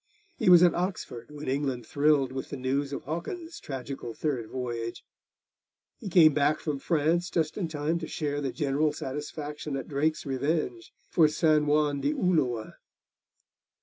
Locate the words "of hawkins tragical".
2.91-4.15